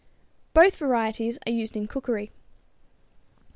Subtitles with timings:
[0.55, 2.31] Both varieties are used in cookery.